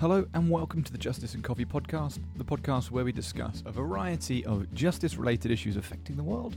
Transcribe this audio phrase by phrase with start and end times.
[0.00, 3.72] Hello, and welcome to the Justice and Coffee podcast, the podcast where we discuss a
[3.72, 6.56] variety of justice related issues affecting the world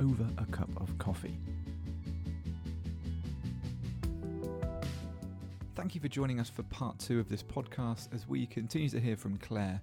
[0.00, 1.36] over a cup of coffee.
[5.74, 9.00] Thank you for joining us for part two of this podcast as we continue to
[9.00, 9.80] hear from Claire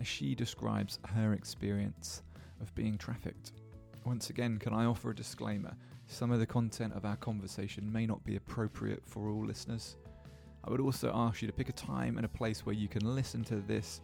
[0.00, 2.24] as she describes her experience
[2.60, 3.52] of being trafficked.
[4.04, 5.76] Once again, can I offer a disclaimer?
[6.08, 9.94] Some of the content of our conversation may not be appropriate for all listeners.
[10.64, 13.14] I would also ask you to pick a time and a place where you can
[13.14, 14.00] listen to this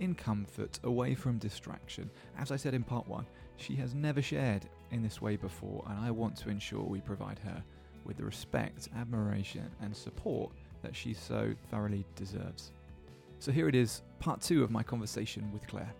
[0.00, 2.10] in comfort, away from distraction.
[2.38, 3.26] As I said in part one,
[3.56, 7.38] she has never shared in this way before, and I want to ensure we provide
[7.40, 7.62] her
[8.04, 10.52] with the respect, admiration, and support
[10.82, 12.72] that she so thoroughly deserves.
[13.40, 15.92] So here it is, part two of my conversation with Claire.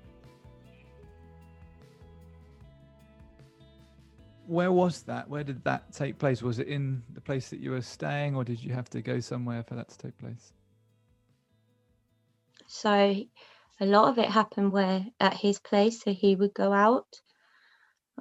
[4.49, 5.29] Where was that?
[5.29, 6.43] Where did that take place?
[6.43, 9.21] Was it in the place that you were staying, or did you have to go
[9.21, 10.53] somewhere for that to take place?
[12.67, 12.89] So
[13.81, 17.07] a lot of it happened where at his place, so he would go out,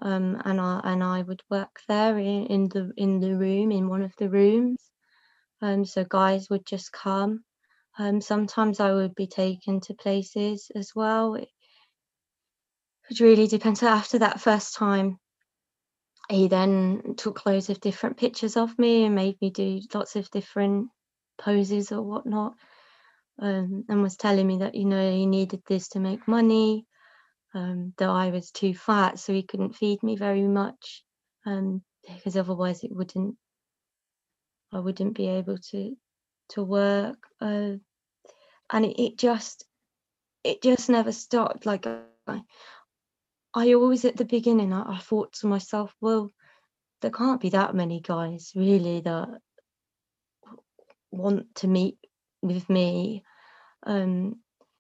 [0.02, 3.88] um, and I and I would work there in, in the in the room in
[3.88, 4.80] one of the rooms.
[5.62, 7.46] Um, so guys would just come.
[7.98, 11.36] Um, sometimes I would be taken to places as well.
[11.36, 11.50] It,
[13.10, 13.82] it really depends.
[13.82, 15.20] After that first time,
[16.30, 20.30] he then took loads of different pictures of me and made me do lots of
[20.32, 20.90] different
[21.38, 22.54] poses or whatnot
[23.40, 26.86] um, and was telling me that you know he needed this to make money
[27.54, 31.04] um, that i was too fat so he couldn't feed me very much
[31.46, 33.36] um, because otherwise it wouldn't
[34.74, 35.96] i wouldn't be able to
[36.50, 37.74] to work uh,
[38.72, 39.66] and it, it just
[40.44, 42.42] it just never stopped like I,
[43.58, 46.32] I always at the beginning I, I thought to myself, well,
[47.02, 49.30] there can't be that many guys really that
[51.12, 51.98] want to meet
[52.44, 53.24] with me.
[53.84, 54.36] Um,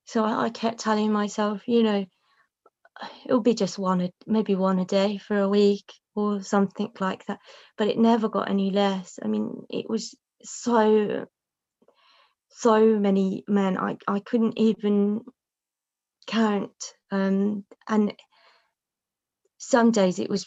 [0.05, 2.05] so I, I kept telling myself, you know,
[3.25, 7.39] it'll be just one, maybe one a day for a week or something like that.
[7.79, 9.17] But it never got any less.
[9.23, 11.25] I mean, it was so,
[12.49, 13.75] so many men.
[13.75, 15.21] I, I couldn't even
[16.27, 16.93] count.
[17.09, 18.13] Um, and
[19.57, 20.45] some days it was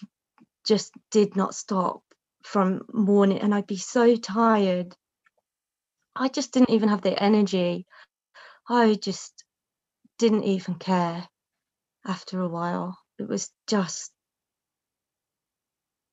[0.67, 2.03] just did not stop
[2.45, 4.95] from morning and I'd be so tired.
[6.17, 7.87] I just didn't even have the energy.
[8.69, 9.45] I just
[10.19, 11.27] didn't even care
[12.07, 12.99] after a while.
[13.19, 14.13] It was just,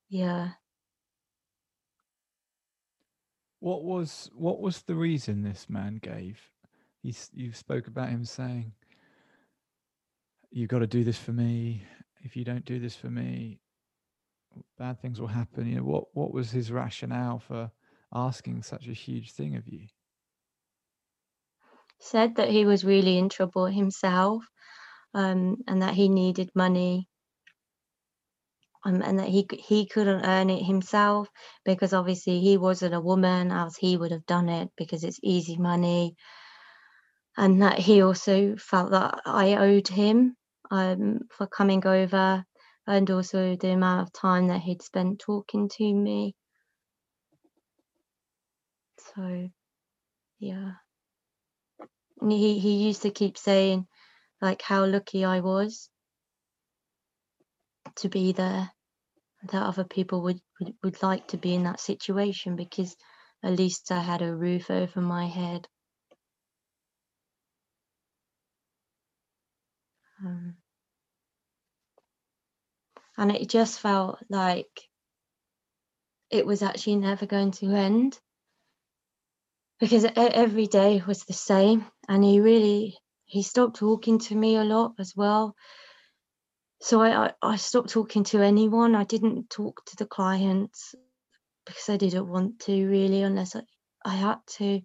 [0.09, 0.51] yeah.
[3.59, 6.39] What was what was the reason this man gave?
[7.03, 8.73] He, you spoke about him saying,
[10.51, 11.83] "You got to do this for me
[12.27, 13.61] if you don't do this for me,
[14.77, 15.67] bad things will happen.
[15.67, 17.71] You know, what what was his rationale for
[18.13, 19.87] asking such a huge thing of you?
[21.99, 24.45] Said that he was really in trouble himself,
[25.13, 27.09] um, and that he needed money,
[28.85, 31.29] um, and that he he couldn't earn it himself
[31.65, 35.57] because obviously he wasn't a woman, else he would have done it because it's easy
[35.57, 36.15] money,
[37.37, 40.36] and that he also felt that I owed him
[40.71, 42.43] um, for coming over
[42.87, 46.33] and also the amount of time that he'd spent talking to me.
[49.13, 49.49] So,
[50.39, 50.71] yeah.
[52.21, 53.87] And he, he used to keep saying,
[54.41, 55.89] like, how lucky I was
[57.97, 58.71] to be there,
[59.51, 62.95] that other people would, would, would like to be in that situation because
[63.43, 65.67] at least I had a roof over my head.
[70.23, 70.55] Um,
[73.17, 74.81] and it just felt like
[76.29, 78.19] it was actually never going to end
[79.79, 81.85] because every day was the same.
[82.07, 85.55] And he really he stopped talking to me a lot as well.
[86.81, 88.95] So I, I, I stopped talking to anyone.
[88.95, 90.95] I didn't talk to the clients
[91.65, 93.61] because i didn't want to really unless i,
[94.05, 94.81] I had to.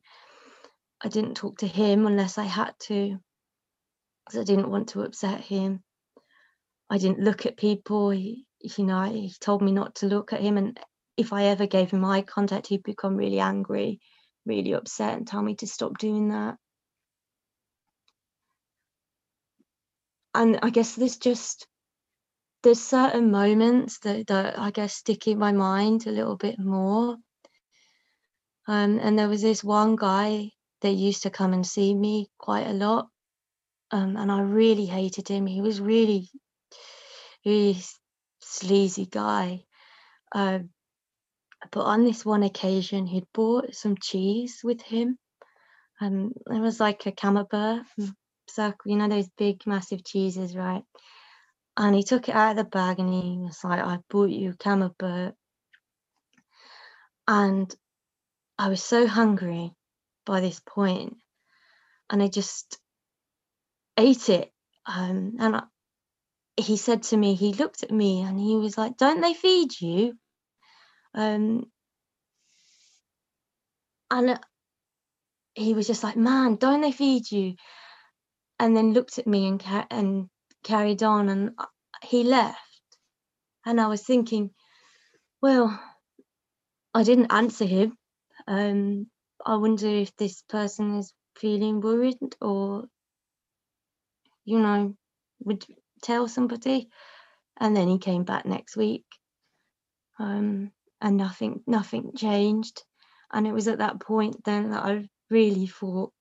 [1.05, 3.19] I didn't talk to him unless i had to
[4.25, 5.83] because I didn't want to upset him.
[6.91, 8.11] I didn't look at people.
[8.11, 10.79] He, you know, he told me not to look at him, and
[11.17, 14.01] if I ever gave him eye contact, he'd become really angry,
[14.47, 16.57] really upset, and tell me to stop doing that.
[20.35, 21.67] And I guess there's just
[22.63, 27.17] there's certain moments that, that I guess stick in my mind a little bit more.
[28.69, 30.51] Um, and there was this one guy
[30.83, 33.09] that used to come and see me quite a lot
[33.93, 35.47] um, and I really hated him.
[35.47, 36.29] He was really,
[37.45, 37.79] really
[38.41, 39.65] sleazy guy.
[40.35, 40.71] Um,
[41.71, 45.19] but on this one occasion, he'd bought some cheese with him,
[46.01, 47.83] and it was like a camembert
[48.49, 50.83] circle, you know, those big massive cheeses, right?
[51.77, 54.55] And he took it out of the bag and he was like, I bought you
[54.59, 55.35] camembert.
[57.27, 57.75] And
[58.59, 59.73] I was so hungry
[60.27, 61.17] by this point,
[62.11, 62.79] and I just
[63.99, 64.53] ate it.
[64.87, 65.63] Um, and I,
[66.57, 69.81] he said to me, he looked at me and he was like, Don't they feed
[69.81, 70.15] you?
[71.15, 71.67] Um,
[74.11, 74.41] and
[75.55, 77.55] he was just like, Man, don't they feed you?
[78.61, 80.29] And then looked at me and, ca- and
[80.65, 81.67] carried on and uh,
[82.05, 82.59] he left.
[83.67, 84.51] And I was thinking,
[85.43, 85.79] well,
[86.95, 87.97] I didn't answer him.
[88.49, 89.09] Um,
[89.47, 92.87] I wonder if this person is feeling worried or,
[94.45, 94.95] you know,
[95.45, 95.65] would
[96.03, 96.89] tell somebody.
[97.59, 99.05] And then he came back next week.
[100.19, 102.83] Um, and nothing, nothing changed.
[103.33, 106.13] And it was at that point then that I really thought,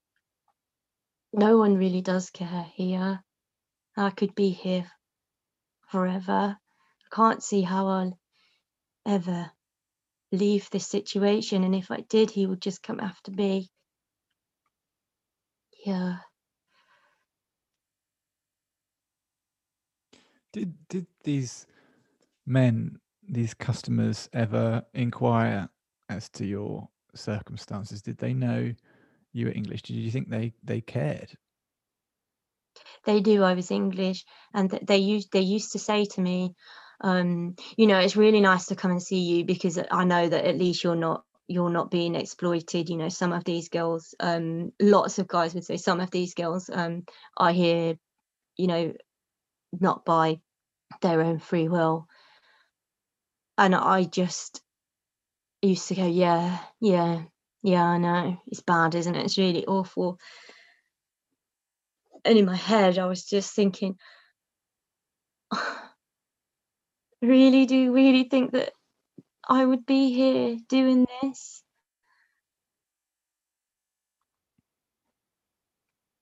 [1.34, 3.22] no one really does care here.
[3.98, 4.86] I could be here
[5.90, 6.58] forever.
[6.58, 8.20] I can't see how I'll
[9.06, 9.52] ever
[10.32, 11.64] leave this situation.
[11.64, 13.70] And if I did, he would just come after me.
[15.86, 16.18] Yeah.
[20.54, 21.66] Did did these
[22.46, 25.70] men, these customers, ever inquire
[26.10, 28.02] as to your circumstances?
[28.02, 28.74] Did they know
[29.34, 29.84] you were English?
[29.84, 31.38] Did you think they they cared?
[33.06, 33.44] They do.
[33.44, 36.56] I was English, and they used they used to say to me,
[37.02, 40.46] um, you know, it's really nice to come and see you because I know that
[40.46, 42.90] at least you're not you're not being exploited.
[42.90, 46.34] You know, some of these girls, um, lots of guys would say some of these
[46.34, 47.04] girls um,
[47.38, 47.96] are here,
[48.58, 48.94] you know,
[49.80, 50.40] not by
[51.02, 52.08] their own free will.
[53.58, 54.62] And I just
[55.62, 57.24] used to go, yeah, yeah,
[57.64, 58.38] yeah, I know.
[58.48, 59.26] It's bad, isn't it?
[59.26, 60.20] It's really awful.
[62.26, 63.98] And in my head, I was just thinking,
[67.22, 68.74] really do you really think that
[69.48, 71.64] I would be here doing this?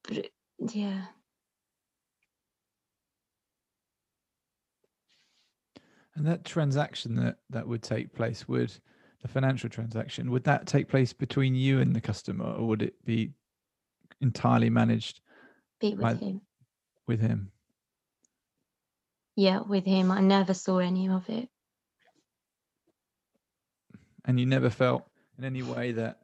[0.03, 1.05] But it, yeah.
[6.19, 8.73] And that transaction that that would take place would
[9.21, 12.93] the financial transaction would that take place between you and the customer, or would it
[13.05, 13.31] be
[14.19, 15.21] entirely managed
[15.79, 16.41] be with by, him?
[17.07, 17.53] With him.
[19.37, 20.11] Yeah, with him.
[20.11, 21.47] I never saw any of it.
[24.25, 26.19] And you never felt in any way that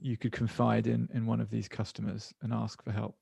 [0.00, 3.16] you could confide in in one of these customers and ask for help.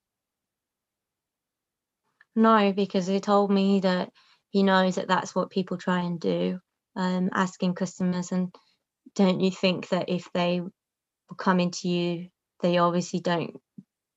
[2.35, 4.11] No, because he told me that
[4.51, 6.61] he knows that that's what people try and do,
[6.97, 8.33] um, asking customers.
[8.33, 8.55] And
[9.15, 12.29] don't you think that if they were coming to you,
[12.61, 13.57] they obviously don't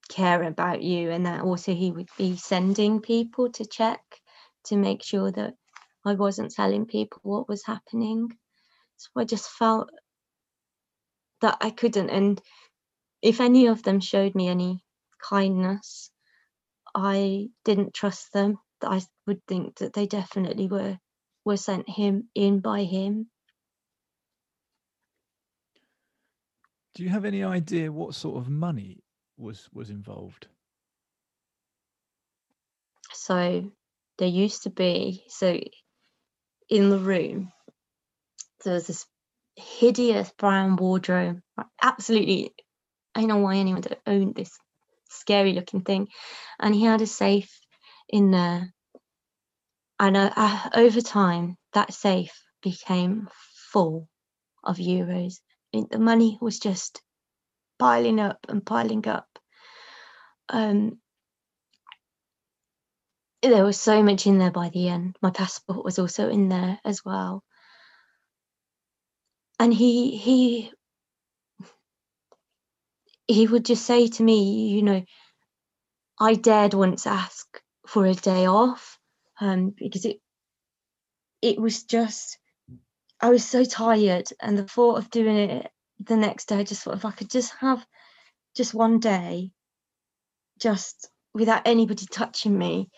[0.10, 4.02] care about you, and that also he would be sending people to check
[4.66, 5.54] to make sure that
[6.06, 8.30] I wasn't telling people what was happening.
[8.98, 9.90] So I just felt
[11.42, 12.10] that I couldn't.
[12.10, 12.42] And
[13.22, 14.84] if any of them showed me any
[15.30, 16.12] kindness,
[16.96, 18.58] I didn't trust them.
[18.90, 20.98] I would think that they definitely were
[21.46, 23.30] were sent him in by him.
[26.94, 29.04] Do you have any idea what sort of money
[29.38, 30.48] was was involved?
[33.14, 33.72] So
[34.18, 35.60] there used to be so
[36.70, 37.52] in the room
[38.64, 39.06] there was this
[39.56, 41.40] hideous brown wardrobe
[41.82, 42.54] absolutely
[43.16, 44.58] i don't know why anyone owned this
[45.10, 46.08] scary looking thing
[46.60, 47.61] and he had a safe
[48.12, 48.74] in there
[50.00, 53.28] and uh, uh, over time that safe became
[53.72, 54.08] full
[54.64, 55.36] of euros
[55.74, 57.02] the money was just
[57.80, 59.28] piling up and piling up
[60.50, 61.00] um,
[63.42, 65.16] there was so much in there by the end.
[65.22, 67.44] My passport was also in there as well.
[69.60, 70.72] And he he
[73.28, 75.04] he would just say to me, you know,
[76.20, 77.61] I dared once ask
[77.92, 78.98] for a day off,
[79.42, 80.22] um, because it
[81.42, 82.38] it was just
[83.20, 86.84] I was so tired, and the thought of doing it the next day, I just
[86.84, 87.86] thought if I could just have
[88.56, 89.52] just one day,
[90.58, 92.90] just without anybody touching me,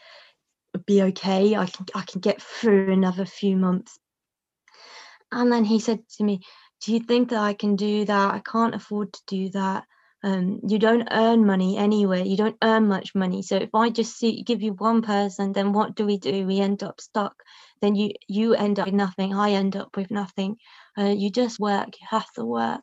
[0.73, 1.55] would be okay.
[1.55, 3.97] I can I can get through another few months.
[5.31, 6.41] And then he said to me,
[6.81, 8.33] Do you think that I can do that?
[8.35, 9.85] I can't afford to do that
[10.23, 12.23] um, you don't earn money anywhere.
[12.23, 13.41] You don't earn much money.
[13.41, 16.47] So if i just see, give you one person then what do we do?
[16.47, 17.35] We end up stuck.
[17.81, 19.33] Then you you end up with nothing.
[19.33, 20.55] I end up with nothing.
[20.97, 21.89] Uh, you just work.
[21.99, 22.81] You have to work.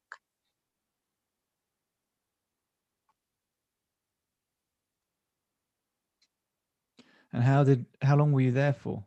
[7.32, 9.04] And how did how long were you there for?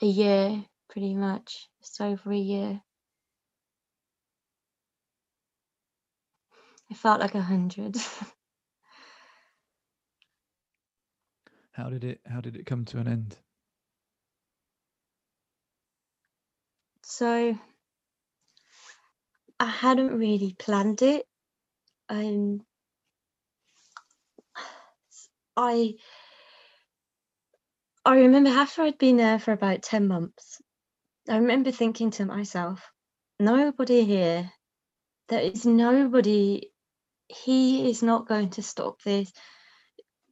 [0.00, 1.68] A year pretty much.
[1.82, 2.80] So over a year.
[6.92, 7.96] It felt like a hundred.
[11.72, 13.38] how did it how did it come to an end?
[17.02, 17.58] So
[19.58, 21.24] I hadn't really planned it.
[22.10, 22.60] Um
[25.56, 25.94] I
[28.04, 30.60] I remember after I'd been there for about 10 months,
[31.26, 32.92] I remember thinking to myself,
[33.40, 34.52] nobody here,
[35.28, 36.71] there is nobody,
[37.32, 39.32] he is not going to stop this.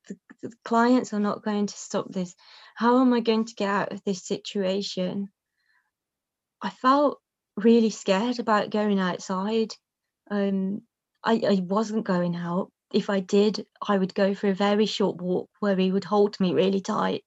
[0.09, 2.35] The, the clients are not going to stop this.
[2.75, 5.29] How am I going to get out of this situation?
[6.63, 7.19] I felt
[7.57, 9.73] really scared about going outside.
[10.31, 10.83] Um,
[11.25, 12.71] I, I wasn't going out.
[12.93, 16.39] If I did, I would go for a very short walk where he would hold
[16.41, 17.25] me really tight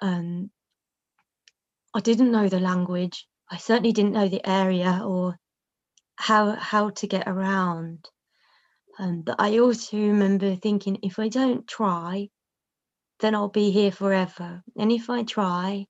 [0.00, 0.50] um,
[1.94, 3.26] I didn't know the language.
[3.50, 5.36] I certainly didn't know the area or
[6.16, 8.08] how how to get around.
[8.98, 12.28] Um, but I also remember thinking, if I don't try,
[13.20, 14.62] then I'll be here forever.
[14.76, 15.86] And if I try,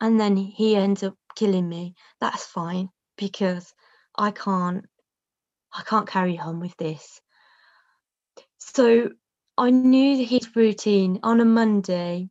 [0.00, 3.72] and then he ends up killing me, that's fine because
[4.16, 4.84] I can't
[5.72, 7.20] I can't carry on with this.
[8.58, 9.10] So
[9.58, 12.28] I knew his routine on a Monday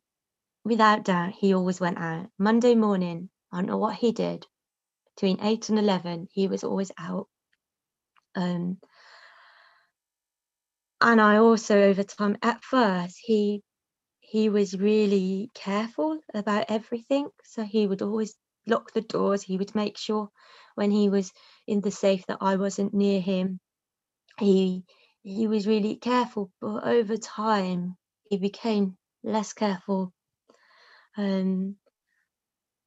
[0.64, 2.26] without doubt, he always went out.
[2.38, 4.46] Monday morning, I don't know what he did.
[5.14, 7.28] Between eight and eleven, he was always out.
[8.34, 8.78] Um,
[11.12, 13.62] and I also, over time, at first, he
[14.20, 17.30] he was really careful about everything.
[17.44, 18.34] So he would always
[18.66, 19.42] lock the doors.
[19.42, 20.30] He would make sure
[20.76, 21.32] when he was
[21.66, 23.60] in the safe that I wasn't near him.
[24.40, 24.84] He
[25.22, 27.96] he was really careful, but over time,
[28.30, 30.12] he became less careful
[31.16, 31.76] um,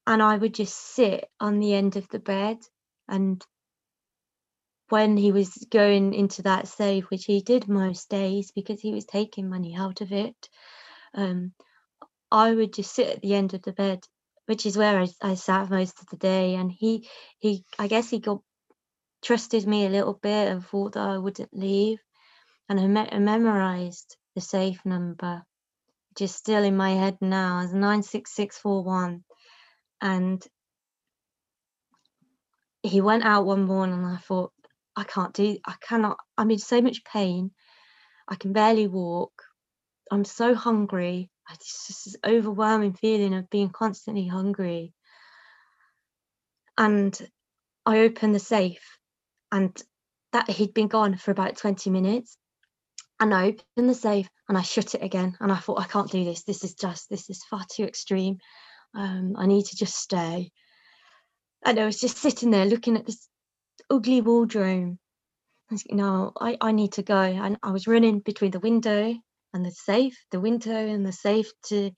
[0.08, 2.58] and I would just sit on the end of the bed.
[3.08, 3.44] And
[4.90, 9.06] when he was going into that safe, which he did most days because he was
[9.06, 10.50] taking money out of it,
[11.14, 11.54] um,
[12.32, 14.02] I would just sit at the end of the bed,
[14.48, 16.56] which is where I, I sat most of the day.
[16.56, 17.08] And he,
[17.40, 18.42] he, I guess he got
[19.24, 22.00] trusted me a little bit and thought that I wouldn't leave.
[22.70, 25.44] And I, me- I memorized the safe number
[26.12, 29.24] which is still in my head now as 96641
[30.02, 30.44] and
[32.84, 34.52] he went out one morning and I thought
[34.98, 37.52] I can't do I cannot I'm in so much pain
[38.28, 39.44] I can barely walk
[40.12, 44.94] I'm so hungry it's just this overwhelming feeling of being constantly hungry
[46.78, 47.18] and
[47.86, 48.98] I opened the safe
[49.52, 49.82] and
[50.34, 52.38] that he'd been gone for about 20 minutes
[53.20, 55.36] and I opened the safe and I shut it again.
[55.40, 56.44] And I thought, I can't do this.
[56.44, 58.38] This is just, this is far too extreme.
[58.94, 60.52] Um, I need to just stay.
[61.66, 63.28] And I was just sitting there looking at this
[63.90, 64.98] ugly wardrobe.
[65.70, 67.22] I was, no, I, I need to go.
[67.22, 69.16] And I was running between the window
[69.54, 71.92] and the safe, the window and the safe to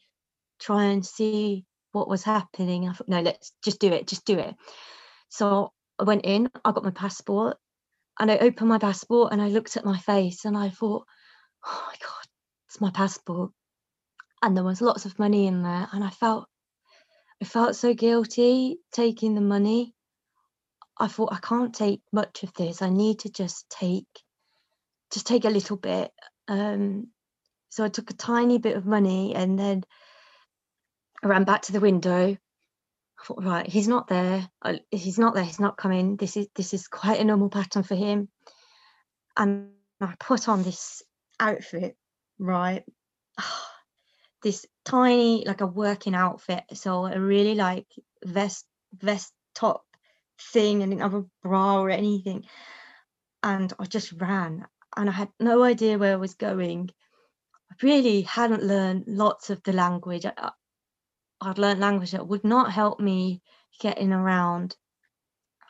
[0.60, 2.88] try and see what was happening.
[2.88, 4.56] I thought, no, let's just do it, just do it.
[5.30, 7.58] So I went in, I got my passport,
[8.20, 11.06] and I opened my passport and I looked at my face and I thought,
[11.66, 12.26] oh my God,
[12.68, 13.52] it's my passport.
[14.42, 15.88] And there was lots of money in there.
[15.92, 16.48] And I felt,
[17.42, 19.94] I felt so guilty taking the money.
[21.00, 22.82] I thought, I can't take much of this.
[22.82, 24.08] I need to just take,
[25.12, 26.12] just take a little bit.
[26.48, 27.08] Um,
[27.70, 29.84] so I took a tiny bit of money and then
[31.24, 32.38] I ran back to the window
[33.20, 34.50] I thought, right, he's not there.
[34.92, 35.44] He's not there.
[35.44, 36.16] He's not coming.
[36.16, 38.30] This is this is quite a normal pattern for him.
[39.36, 41.04] And I put on this
[41.40, 41.98] outfit,
[42.38, 42.84] right?
[44.44, 46.64] this tiny, like a working outfit.
[46.74, 47.88] So a really like
[48.24, 49.84] vest vest top
[50.40, 50.82] thing.
[50.82, 52.46] and didn't have a bra or anything.
[53.44, 54.66] And I just ran,
[54.98, 56.90] and I had no idea where I was going.
[57.72, 60.26] I really hadn't learned lots of the language.
[60.26, 60.52] I,
[61.42, 63.42] I'd learned language that would not help me
[63.80, 64.76] getting around.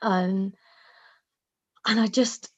[0.02, 0.54] Um,
[1.86, 2.50] and I just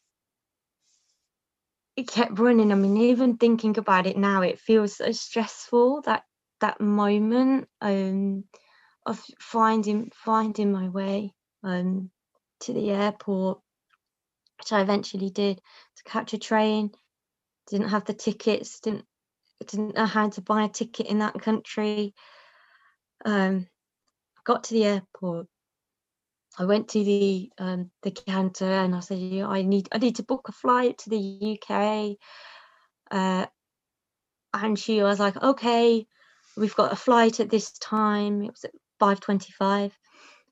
[1.96, 2.72] it kept running.
[2.72, 6.24] I mean, even thinking about it now, it feels so stressful that
[6.62, 8.46] that moment um,
[9.06, 12.10] of finding finding my way um,
[12.62, 13.60] to the airport,
[14.60, 15.58] which I eventually did
[15.98, 16.92] to catch a train.
[17.70, 18.80] Didn't have the tickets.
[18.80, 19.06] Didn't
[19.68, 22.16] didn't know how to buy a ticket in that country
[23.26, 23.68] um,
[24.44, 25.48] got to the airport.
[26.58, 30.18] I went to the um, the counter and I said, yeah, I need I need
[30.18, 32.18] to book a flight to the UK.
[33.10, 33.46] Uh,
[34.54, 36.06] and she was like, "Okay,
[36.58, 39.98] we've got a flight at this time." It was at five twenty-five.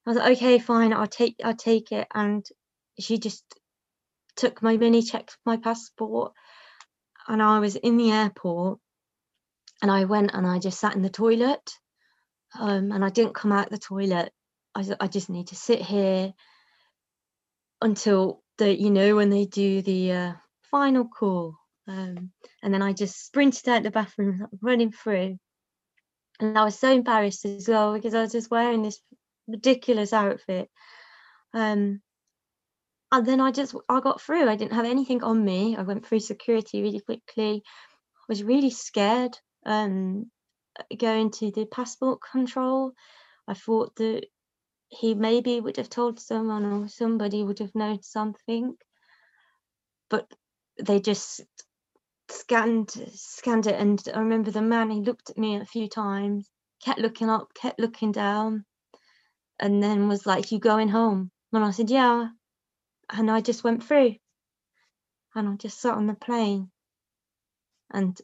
[0.09, 2.43] I was like, "Okay, fine, I'll take I'll take it." And
[2.99, 3.43] she just
[4.35, 6.33] took my money, checked my passport,
[7.27, 8.79] and I was in the airport.
[9.83, 11.71] And I went and I just sat in the toilet,
[12.59, 14.33] um, and I didn't come out the toilet.
[14.73, 16.33] I I just need to sit here
[17.79, 20.33] until the you know when they do the uh,
[20.71, 21.55] final call
[21.87, 22.31] um,
[22.63, 25.37] and then I just sprinted out the bathroom, running through.
[26.39, 28.99] And I was so embarrassed as well because I was just wearing this
[29.49, 30.69] ridiculous outfit.
[31.53, 32.01] Um,
[33.11, 34.47] and then I just I got through.
[34.47, 35.75] I didn't have anything on me.
[35.75, 37.63] I went through security really quickly.
[37.65, 40.29] I was really scared um,
[40.97, 42.93] going to the passport control.
[43.47, 44.25] I thought that
[44.89, 48.75] he maybe would have told someone or somebody would have known something.
[50.09, 50.31] But
[50.79, 51.41] they just
[52.29, 56.47] scanned scanned it and I remember the man he looked at me a few times
[56.83, 58.65] kept looking up kept looking down
[59.59, 61.31] and then was like you going home?
[61.53, 62.29] And I said yeah.
[63.11, 64.15] And I just went through.
[65.35, 66.69] And I just sat on the plane.
[67.91, 68.19] And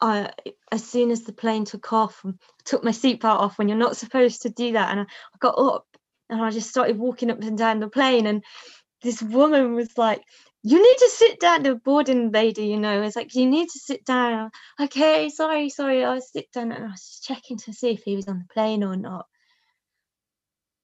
[0.00, 0.30] I
[0.70, 3.96] as soon as the plane took off um, took my seatbelt off when you're not
[3.96, 5.86] supposed to do that and I, I got up
[6.28, 8.44] and I just started walking up and down the plane and
[9.02, 10.22] this woman was like
[10.62, 13.78] you need to sit down the boarding lady you know it's like you need to
[13.78, 14.50] sit down.
[14.80, 18.28] Okay sorry sorry i'll sit down and i was checking to see if he was
[18.28, 19.26] on the plane or not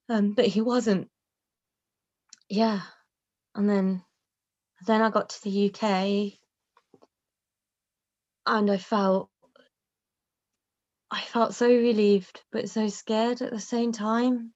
[0.09, 1.09] um but he wasn't
[2.49, 2.80] yeah
[3.54, 4.02] and then
[4.87, 5.82] then i got to the uk
[8.47, 9.28] and i felt
[11.11, 14.53] i felt so relieved but so scared at the same time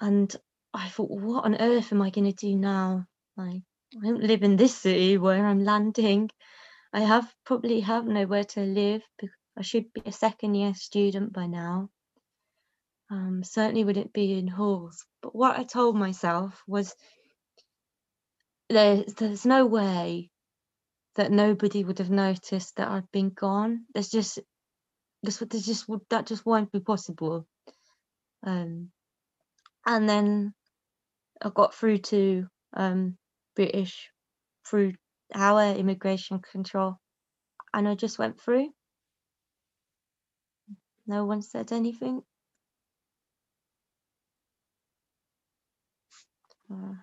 [0.00, 0.36] and
[0.74, 3.06] i thought what on earth am i going to do now
[3.36, 3.62] like
[4.00, 6.30] I don't live in this city where I'm landing.
[6.94, 9.02] I have probably have nowhere to live.
[9.56, 11.90] I should be a second year student by now.
[13.12, 15.04] Um, certainly wouldn't be in halls.
[15.20, 16.94] But what I told myself was
[18.70, 20.30] there's there's no way
[21.16, 23.84] that nobody would have noticed that I'd been gone.
[23.92, 24.38] There's just
[25.22, 27.46] this there's just that just won't be possible.
[28.46, 28.90] Um,
[29.84, 30.54] and then
[31.42, 33.18] I got through to um,
[33.54, 34.10] British
[34.66, 34.94] through
[35.34, 36.96] our immigration control.
[37.74, 38.70] And I just went through.
[41.06, 42.22] No one said anything.
[46.72, 46.94] Uh,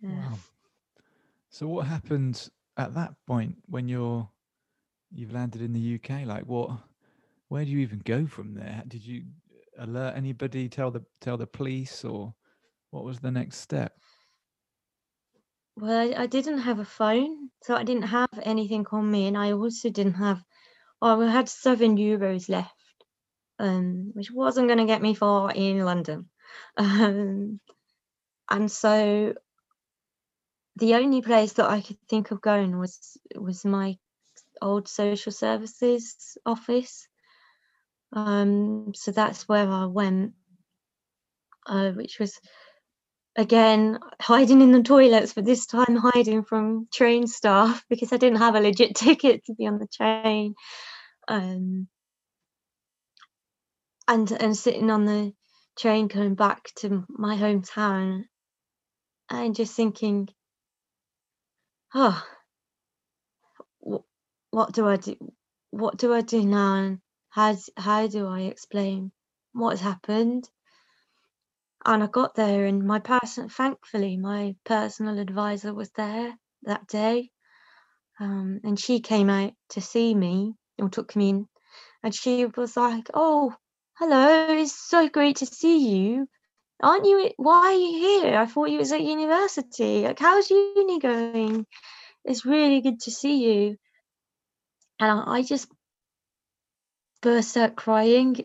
[0.00, 0.10] yeah.
[0.30, 0.38] Wow.
[1.48, 4.28] So what happened at that point when you're
[5.12, 6.26] you've landed in the UK?
[6.26, 6.70] Like what
[7.48, 8.82] where do you even go from there?
[8.86, 9.24] Did you
[9.78, 10.68] alert anybody?
[10.68, 12.34] Tell the tell the police, or
[12.90, 13.98] what was the next step?
[15.76, 19.36] Well, I, I didn't have a phone, so I didn't have anything on me, and
[19.36, 20.44] I also didn't have.
[21.02, 22.74] Oh, I had seven euros left,
[23.60, 26.28] um, which wasn't going to get me far in London,
[26.76, 27.60] um,
[28.50, 29.34] and so
[30.76, 33.98] the only place that I could think of going was was my
[34.62, 37.08] old social services office
[38.12, 40.32] um, so that's where I went,
[41.66, 42.40] uh, which was
[43.36, 48.38] again hiding in the toilets, but this time hiding from train staff because I didn't
[48.38, 50.54] have a legit ticket to be on the train.
[51.28, 51.88] Um,
[54.10, 55.32] and and sitting on the
[55.78, 58.24] train coming back to my hometown
[59.30, 60.28] and just thinking,
[61.94, 62.20] oh,
[64.50, 65.14] what do I do?
[65.70, 66.74] What do I do now?
[66.74, 69.12] And how, how do I explain
[69.52, 70.50] what's happened?
[71.84, 77.30] And I got there, and my person, thankfully, my personal advisor was there that day.
[78.18, 81.46] Um, and she came out to see me or took me in.
[82.02, 83.54] And she was like, Oh,
[84.00, 86.26] hello, it's so great to see you.
[86.82, 87.30] Aren't you?
[87.36, 88.38] Why are you here?
[88.38, 90.02] I thought you was at university.
[90.04, 91.66] Like, how's uni going?
[92.24, 93.76] It's really good to see you.
[94.98, 95.68] And I, just
[97.20, 98.42] burst out crying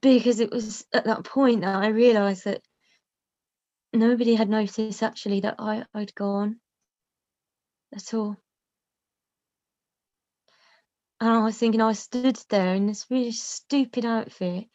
[0.00, 2.62] because it was at that point that I realised that
[3.92, 6.58] nobody had noticed actually that I, I'd gone
[7.94, 8.38] at all.
[11.20, 14.68] And I was thinking I stood there in this really stupid outfit.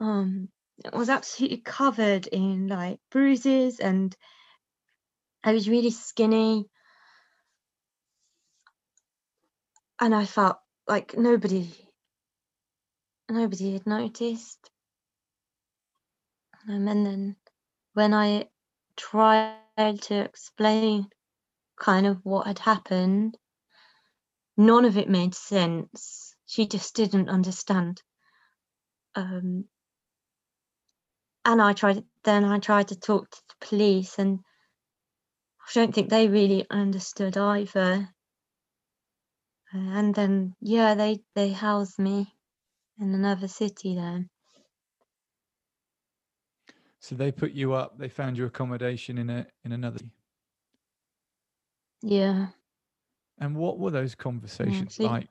[0.00, 0.50] Um
[0.84, 4.16] it was absolutely covered in like bruises and
[5.44, 6.68] I was really skinny
[10.00, 10.58] and I felt
[10.88, 11.70] like nobody
[13.28, 14.70] nobody had noticed.
[16.68, 17.36] Um, and then
[17.94, 18.48] when I
[18.96, 21.10] tried to explain
[21.76, 23.38] kind of what had happened,
[24.56, 26.34] none of it made sense.
[26.46, 28.02] She just didn't understand.
[29.14, 29.64] Um,
[31.44, 32.04] and I tried.
[32.24, 34.40] Then I tried to talk to the police, and
[35.60, 38.08] I don't think they really understood either.
[39.72, 42.34] And then, yeah, they they housed me
[42.98, 44.30] in another city then.
[47.00, 47.98] So they put you up.
[47.98, 50.00] They found you accommodation in a in another.
[52.02, 52.48] Yeah.
[53.38, 55.28] And what were those conversations see- like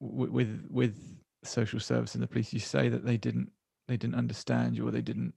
[0.00, 2.52] with, with with social service and the police?
[2.52, 3.50] You say that they didn't
[3.88, 5.34] they didn't understand you, or they didn't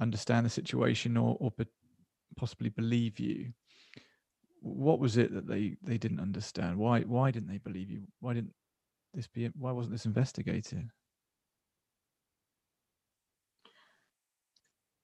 [0.00, 1.52] understand the situation, or or
[2.36, 3.52] possibly believe you.
[4.60, 6.78] What was it that they they didn't understand?
[6.78, 8.02] Why why didn't they believe you?
[8.20, 8.54] Why didn't
[9.14, 9.46] this be?
[9.48, 10.88] Why wasn't this investigated?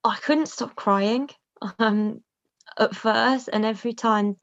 [0.04, 1.30] I couldn't stop crying
[1.78, 2.22] um,
[2.78, 4.36] at first, and every time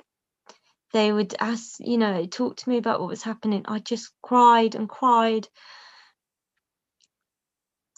[0.92, 4.76] they would ask, you know, talk to me about what was happening, I just cried
[4.76, 5.48] and cried.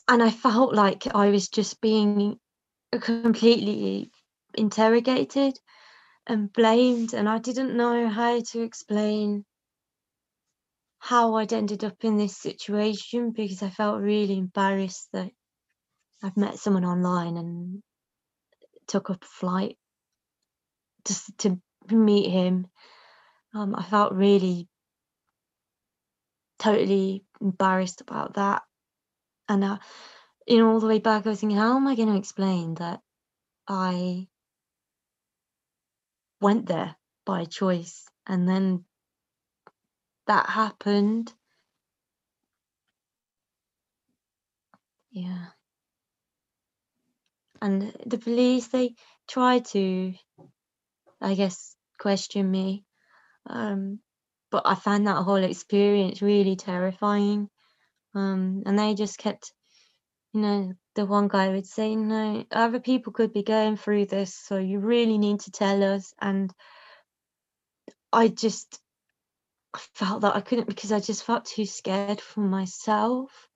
[0.08, 2.40] And I felt like I was just being
[3.00, 4.12] completely
[4.56, 5.58] interrogated
[6.28, 9.46] and blamed, and I didn't know how to explain
[11.00, 15.32] how I'd ended up in this situation because I felt really embarrassed that
[16.22, 17.82] I've met someone online and
[18.88, 19.78] took up a flight
[21.06, 22.68] just to meet him.
[23.54, 24.68] Um, I felt really
[26.60, 28.64] totally embarrassed about that.
[29.50, 29.78] And, uh,
[30.48, 32.76] you know, all the way back, I was thinking, how am I going to explain
[32.76, 33.02] that
[33.68, 34.28] I
[36.40, 38.86] went there by choice and then
[40.28, 41.34] that happened?
[45.12, 45.48] Yeah
[47.62, 48.96] and the police they
[49.28, 50.14] tried to
[51.22, 52.84] i guess question me.
[53.48, 54.00] Um,
[54.50, 57.50] but i found that whole experience really terrifying.
[58.14, 59.54] Um, and they just kept
[60.34, 64.34] you know the one guy would say no other people could be going through this
[64.36, 66.14] so you really need to tell us.
[66.22, 66.54] And
[68.14, 68.80] i just
[69.78, 73.48] felt that i couldn't because i just felt too scared for myself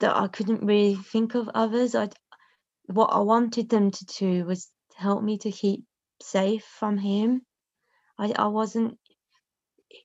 [0.00, 1.94] that i couldn't really think of others.
[1.94, 2.08] I
[2.86, 5.84] what I wanted them to do was help me to keep
[6.22, 7.42] safe from him.
[8.18, 8.98] I, I wasn't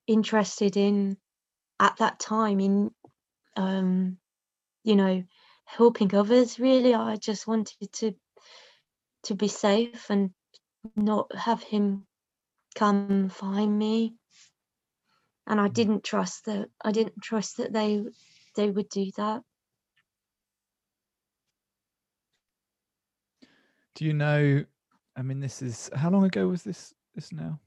[0.07, 1.17] interested in
[1.79, 2.91] at that time in
[3.55, 4.17] um
[4.83, 5.23] you know
[5.65, 8.13] helping others really i just wanted to
[9.23, 10.31] to be safe and
[10.95, 12.05] not have him
[12.75, 14.15] come find me
[15.47, 18.03] and i didn't trust that i didn't trust that they
[18.55, 19.41] they would do that
[23.95, 24.65] Do you know?
[25.15, 26.93] I mean, this is how long ago was this?
[27.13, 27.59] This now?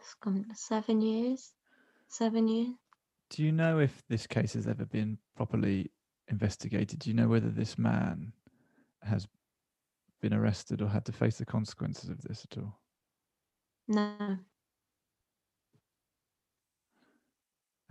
[0.00, 1.52] It's gone seven years.
[2.08, 2.74] Seven years.
[3.30, 5.90] Do you know if this case has ever been properly
[6.28, 6.98] investigated?
[6.98, 8.32] Do you know whether this man
[9.02, 9.26] has
[10.20, 12.78] been arrested or had to face the consequences of this at all?
[13.88, 14.36] No.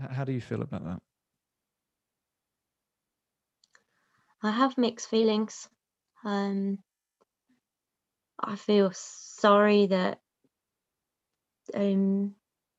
[0.09, 1.01] How do you feel about that?
[4.43, 5.69] I have mixed feelings.
[6.23, 6.79] Um,
[8.39, 10.19] I feel sorry that
[11.73, 12.35] um,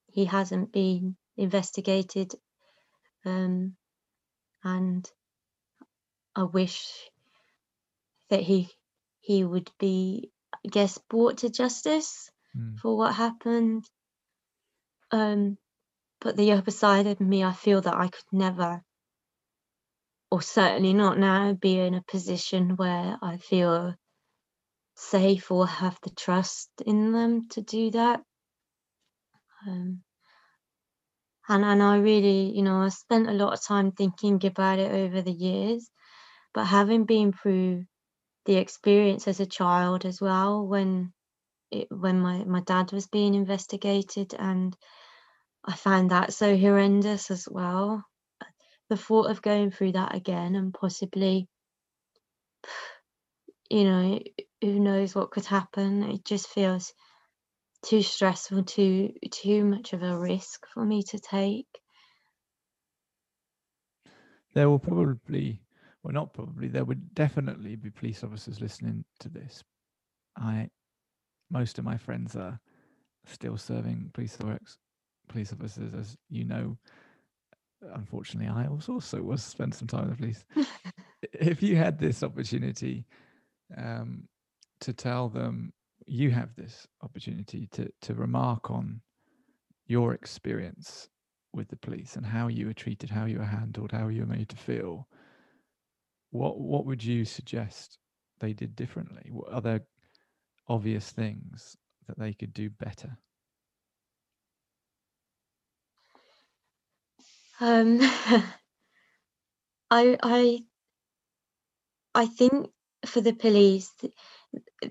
[0.09, 2.35] he hasn't been investigated,
[3.25, 3.77] um,
[4.65, 5.11] and
[6.37, 7.11] I wish
[8.31, 8.71] that he
[9.21, 12.79] he would be, I guess, brought to justice Mm.
[12.81, 13.85] for what happened.
[15.11, 15.59] Um,
[16.21, 18.83] but the other side of me, I feel that I could never
[20.33, 23.95] or certainly not now, be in a position where I feel
[24.97, 28.23] safe or have the trust in them to do that.
[29.67, 30.03] Um,
[31.51, 34.91] and and I really, you know, I spent a lot of time thinking about it
[34.91, 35.91] over the years,
[36.55, 37.85] but having been through
[38.47, 41.13] the experience as a child as well, when
[41.71, 44.75] it, when my my dad was being investigated, and
[45.63, 48.03] I found that so horrendous as well
[48.93, 51.49] the thought of going through that again and possibly
[53.71, 54.21] you know
[54.61, 56.03] who knows what could happen.
[56.03, 56.93] It just feels
[57.83, 61.67] too stressful too too much of a risk for me to take.
[64.53, 65.63] There will probably
[66.03, 69.65] well not probably there would definitely be police officers listening to this.
[70.37, 70.69] I
[71.51, 72.61] most of my friends are
[73.25, 74.37] still serving police
[75.29, 76.77] police officers as you know
[77.95, 80.45] unfortunately, I also was spent some time in the police.
[81.33, 83.07] if you had this opportunity
[83.77, 84.29] um,
[84.81, 85.73] to tell them
[86.07, 89.01] you have this opportunity to to remark on
[89.87, 91.09] your experience
[91.53, 94.35] with the police and how you were treated, how you were handled, how you were
[94.35, 95.07] made to feel,
[96.31, 97.99] what what would you suggest
[98.41, 99.31] they did differently?
[99.31, 99.83] What are there
[100.69, 101.77] obvious things
[102.09, 103.17] that they could do better?
[107.63, 108.01] Um,
[109.89, 110.65] I I
[112.13, 112.71] I think
[113.07, 113.95] for the police,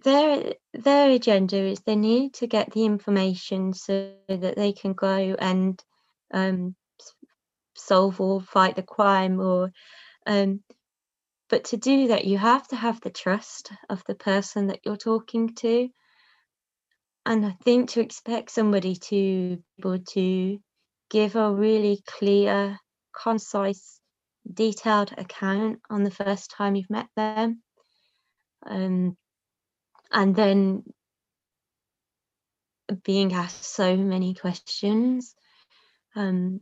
[0.04, 5.36] their their agenda is they need to get the information so that they can go
[5.38, 5.84] and
[6.34, 6.78] um,
[7.76, 9.74] solve or fight the crime or
[10.26, 10.64] um,
[11.50, 14.96] but to do that you have to have the trust of the person that you're
[14.96, 15.90] talking to.
[17.26, 20.60] And i think to expect somebody to be able to
[21.12, 22.80] give a really clear
[23.14, 24.00] concise
[24.52, 27.62] detailed account on the first time you've met them
[28.66, 29.16] um,
[30.12, 30.84] and then
[33.04, 35.36] being asked so many questions
[36.16, 36.62] um,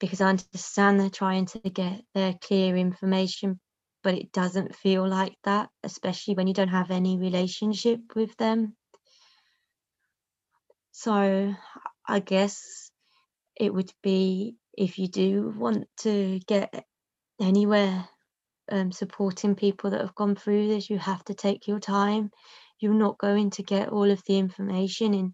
[0.00, 3.60] because I understand they're trying to get their clear information,
[4.02, 8.76] but it doesn't feel like that, especially when you don't have any relationship with them.
[10.92, 11.54] So
[12.06, 12.91] I guess
[13.62, 16.84] it would be if you do want to get
[17.40, 18.08] anywhere
[18.70, 22.30] um, supporting people that have gone through this, you have to take your time.
[22.80, 25.32] You're not going to get all of the information in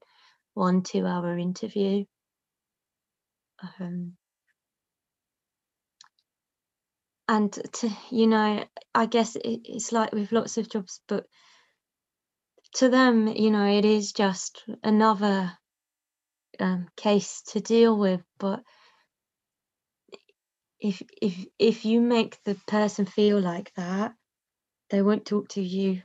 [0.52, 2.04] one two hour interview.
[3.80, 4.12] Um,
[7.28, 8.64] and to you know,
[8.94, 11.24] I guess it, it's like with lots of jobs, but
[12.74, 15.56] to them, you know, it is just another
[16.60, 18.22] um, case to deal with.
[18.38, 18.62] But
[20.80, 24.14] if if if you make the person feel like that,
[24.90, 26.02] they won't talk to you.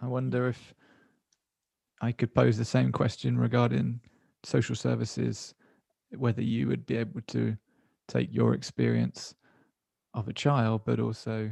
[0.00, 0.74] I wonder if
[2.00, 4.00] I could pose the same question regarding
[4.44, 5.54] social services,
[6.16, 7.56] whether you would be able to
[8.08, 9.34] take your experience
[10.14, 11.50] of a child, but also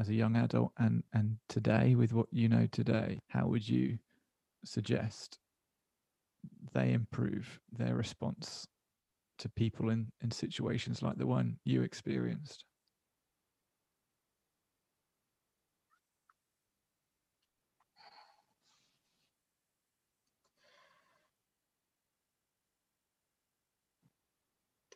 [0.00, 3.98] as a young adult and and today with what you know today, how would you
[4.64, 5.38] suggest
[6.72, 8.66] they improve their response
[9.38, 12.64] to people in, in situations like the one you experienced?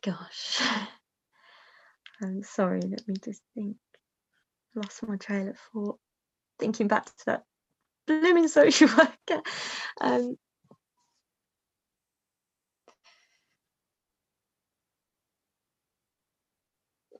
[0.01, 0.61] Gosh.
[2.21, 3.77] I'm sorry, let me just think.
[4.75, 5.99] Lost my trail of thought.
[6.59, 7.43] Thinking back to that
[8.07, 9.41] blooming social worker.
[9.99, 10.37] Um,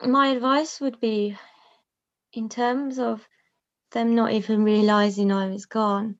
[0.06, 1.38] my advice would be
[2.34, 3.26] in terms of
[3.91, 6.18] them not even realizing I was gone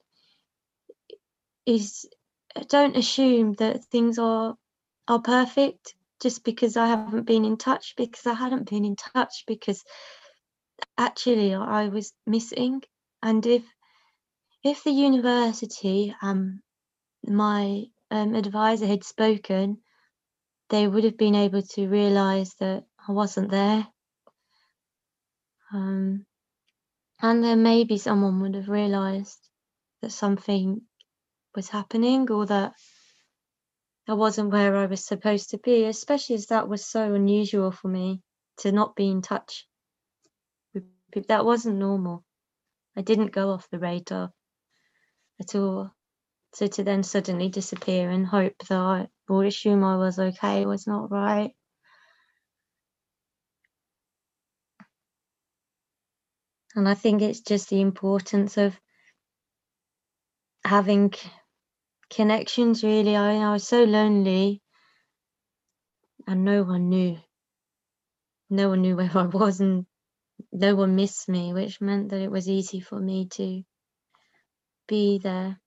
[1.66, 2.08] is
[2.70, 4.56] don't assume that things are
[5.08, 9.44] are perfect just because I haven't been in touch because I hadn't been in touch
[9.46, 9.84] because
[10.98, 12.82] actually I was missing
[13.22, 13.64] and if
[14.64, 16.62] if the university um
[17.26, 19.82] my um, advisor had spoken
[20.70, 23.88] they would have been able to realize that I wasn't there.
[25.74, 26.26] Um
[27.22, 29.40] and then maybe someone would have realized
[30.02, 30.82] that something
[31.56, 32.74] was happening or that
[34.08, 37.88] I wasn't where I was supposed to be, especially as that was so unusual for
[37.88, 38.22] me
[38.58, 39.68] to not be in touch
[41.24, 42.24] That wasn't normal.
[42.96, 44.32] I didn't go off the radar
[45.40, 45.92] at all.
[46.54, 50.88] So to then suddenly disappear and hope that I would assume I was okay was
[50.88, 51.52] not right.
[56.76, 58.78] And I think it's just the importance of
[60.66, 61.14] having
[62.10, 63.16] connections really.
[63.16, 64.62] I, I was so lonely
[66.28, 67.18] and no one knew.
[68.50, 69.86] No one knew where I was and
[70.56, 73.64] no one missed me, which meant that it was easy for me to
[74.88, 75.60] be there.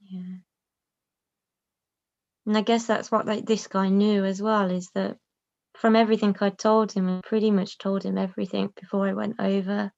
[0.00, 0.38] Yeah.
[2.46, 5.18] And I guess that's what like this guy knew as well, is that
[5.74, 9.92] from everything I told him, I pretty much told him everything before I went over.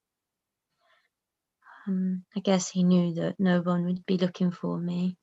[1.86, 5.16] Um, I guess he knew that no one would be looking for me.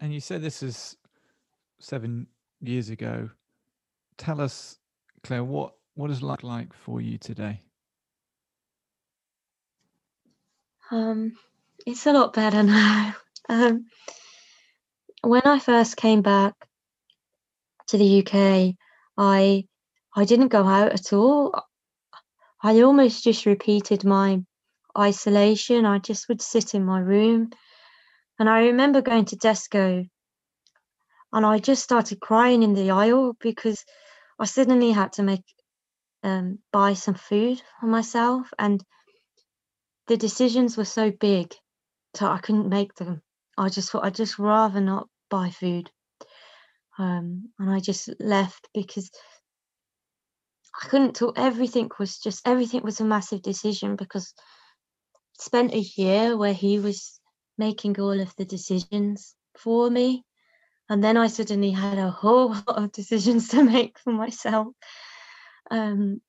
[0.00, 0.96] And you said this is
[1.78, 2.26] seven
[2.60, 3.28] years ago.
[4.16, 4.78] Tell us,
[5.22, 7.60] Claire, what what is life like for you today?
[10.90, 11.32] Um,
[11.86, 13.14] it's a lot better now.
[13.48, 13.86] Um,
[15.22, 16.54] when I first came back
[17.88, 18.74] to the UK,
[19.18, 19.66] I
[20.16, 21.54] I didn't go out at all.
[22.62, 24.42] I almost just repeated my
[24.98, 25.84] isolation.
[25.84, 27.50] I just would sit in my room.
[28.40, 30.08] And I remember going to Tesco
[31.30, 33.84] and I just started crying in the aisle because
[34.38, 35.44] I suddenly had to make
[36.22, 38.82] um, buy some food for myself and
[40.06, 41.54] the decisions were so big
[42.14, 43.20] so I couldn't make them.
[43.58, 45.90] I just thought I'd just rather not buy food.
[46.98, 49.10] Um, and I just left because
[50.82, 51.38] I couldn't talk.
[51.38, 54.32] Everything was just everything was a massive decision because
[55.38, 57.19] spent a year where he was
[57.60, 60.24] making all of the decisions for me,
[60.88, 64.68] and then I suddenly had a whole lot of decisions to make for myself.
[65.70, 66.20] Um,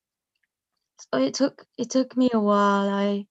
[0.98, 2.88] so it took it took me a while.
[2.88, 3.26] I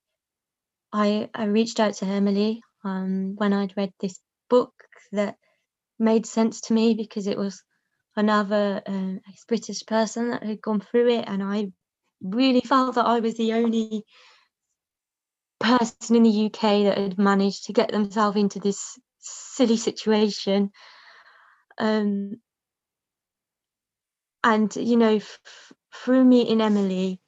[0.92, 4.74] I I reached out to Emily um, when I'd read this book
[5.12, 5.36] that
[6.00, 7.64] made sense to me because it was
[8.16, 11.72] another uh, British person that had gone through it, and I
[12.22, 14.04] really felt that I was the only
[15.62, 20.72] person in the UK that had managed to get themselves into this silly situation.
[21.78, 22.42] Um,
[24.44, 27.20] and you know, f- through meeting Emily,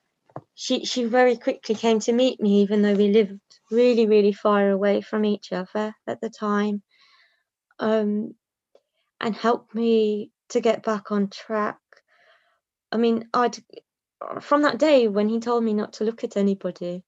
[0.56, 3.39] she she very quickly came to meet me, even though we lived
[3.72, 6.84] really really far away from each other at the time.
[7.80, 8.36] Um,
[9.19, 11.80] and helped me to get back on track.
[12.91, 13.58] I mean, I'd
[14.41, 17.04] from that day when he told me not to look at anybody,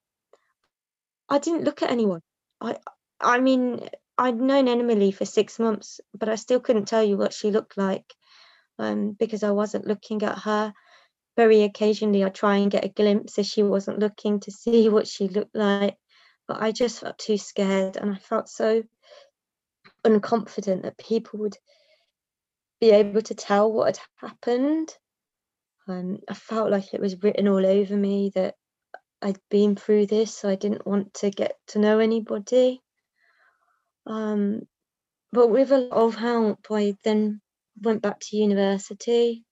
[1.29, 2.21] I didn't look at anyone.
[2.61, 2.77] I
[3.19, 7.33] I mean, I'd known Emily for six months, but I still couldn't tell you what
[7.33, 8.13] she looked like
[8.79, 10.73] um, because I wasn't looking at her.
[11.35, 15.07] Very occasionally, I'd try and get a glimpse if she wasn't looking to see what
[15.07, 15.97] she looked like,
[16.47, 18.83] but I just felt too scared and I felt so
[20.05, 21.57] unconfident that people would
[22.79, 24.93] be able to tell what had happened.
[25.87, 28.55] Um, I felt like it was written all over me that
[29.25, 32.79] I'd been through this, so I didn't want to get to know anybody.
[34.05, 34.67] Um,
[35.31, 37.41] but with a lot of help, I then
[37.81, 39.43] went back to university,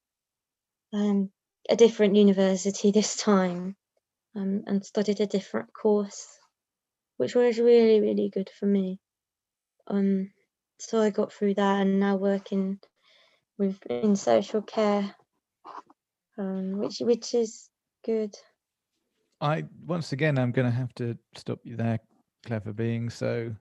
[0.93, 1.31] um,
[1.67, 3.75] a different university this time,
[4.35, 6.27] um, and studied a different course,
[7.17, 8.99] which was really, really good for me.
[9.87, 10.29] Um,
[10.77, 12.79] so I got through that and now working
[13.57, 15.15] with in social care,
[16.37, 17.71] um, which which is
[18.05, 18.35] good.
[19.43, 21.99] I once again I'm going to have to stop you there,
[22.45, 23.53] clever being so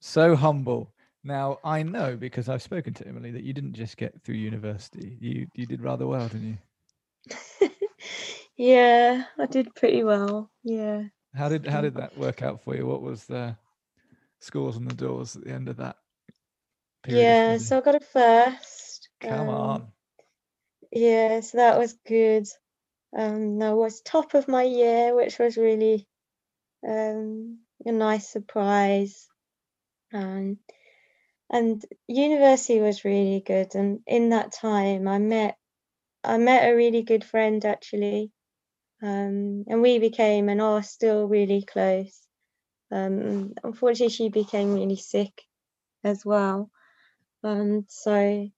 [0.00, 0.92] so humble.
[1.22, 5.18] Now I know because I've spoken to Emily that you didn't just get through university.
[5.20, 6.58] You you did rather well, didn't
[7.60, 7.70] you?
[8.56, 10.50] yeah, I did pretty well.
[10.64, 11.02] Yeah.
[11.34, 12.86] How did how did that work out for you?
[12.86, 13.56] What was the
[14.40, 15.96] scores on the doors at the end of that?
[17.02, 18.80] Period yeah, so I got a first
[19.20, 19.92] Come um, on.
[20.90, 22.46] Yeah, so that was good.
[23.16, 26.06] Um, was top of my year, which was really
[26.86, 29.28] um, a nice surprise.
[30.12, 30.58] Um,
[31.50, 33.74] and university was really good.
[33.74, 35.56] And in that time, I met
[36.22, 38.30] I met a really good friend actually,
[39.02, 42.20] um, and we became and are still really close.
[42.92, 45.42] Um, unfortunately, she became really sick
[46.04, 46.70] as well.
[47.42, 48.50] and so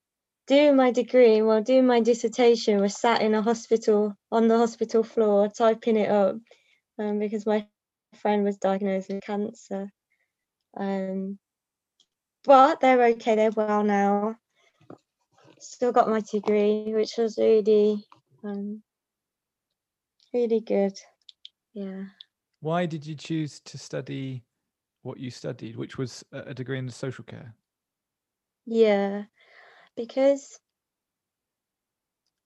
[0.52, 5.02] doing my degree, well, doing my dissertation, was sat in a hospital on the hospital
[5.02, 6.36] floor typing it up
[6.98, 7.66] um, because my
[8.16, 9.88] friend was diagnosed with cancer.
[10.76, 11.38] Um,
[12.44, 14.36] but they're okay, they're well now.
[15.58, 18.04] Still got my degree, which was really,
[18.44, 18.82] um,
[20.34, 20.98] really good.
[21.72, 22.04] Yeah.
[22.60, 24.44] Why did you choose to study
[25.00, 27.54] what you studied, which was a degree in social care?
[28.66, 29.22] Yeah
[29.96, 30.58] because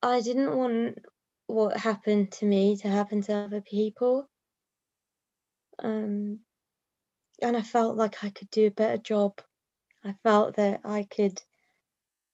[0.03, 0.99] I didn't want
[1.47, 4.29] what happened to me to happen to other people.
[5.83, 6.41] Um,
[7.43, 9.41] and I felt like I could do a better job.
[10.05, 11.41] I felt that I could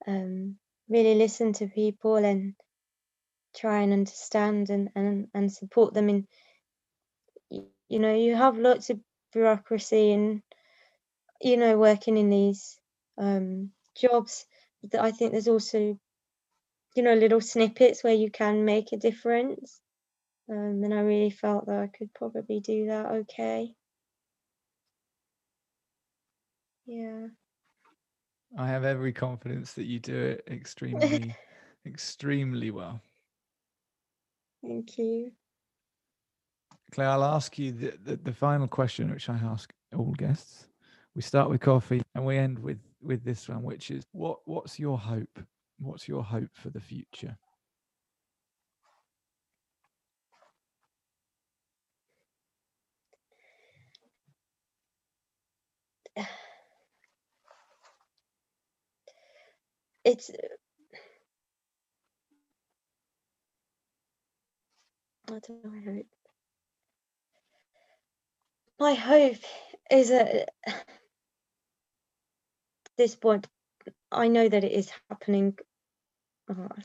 [0.06, 0.56] um,
[0.88, 2.54] really listen to people and
[3.56, 6.26] try and understand and, and, and support them in
[7.50, 8.98] you know you have lots of
[9.32, 10.42] bureaucracy and
[11.40, 12.78] you know working in these
[13.18, 14.46] um, jobs
[14.98, 15.98] I think there's also,
[16.94, 19.80] you know, little snippets where you can make a difference.
[20.48, 23.74] Um, and I really felt that I could probably do that okay.
[26.86, 27.28] Yeah.
[28.58, 31.34] I have every confidence that you do it extremely,
[31.86, 33.00] extremely well.
[34.62, 35.32] Thank you.
[36.92, 40.66] Claire, I'll ask you the, the, the, final question, which I ask all guests.
[41.14, 44.78] We start with coffee and we end with with this one, which is what what's
[44.78, 45.40] your hope?
[45.78, 47.36] What's your hope for the future?
[60.04, 60.30] it's
[65.48, 65.72] don't know.
[65.74, 66.06] I hope.
[68.78, 69.36] My hope
[69.90, 70.74] is that at
[72.96, 73.46] this point,
[74.10, 75.56] I know that it is happening.
[76.48, 76.82] Oh, I